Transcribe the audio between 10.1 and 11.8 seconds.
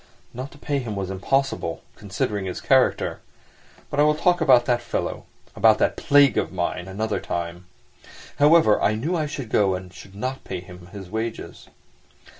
not pay him his wages.